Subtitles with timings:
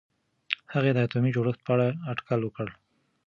[0.73, 2.67] هغې د اتومي جوړښت په اړه اټکل وکړ.